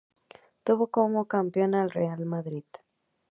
[0.63, 2.63] Tuvo como campeón al Real Madrid.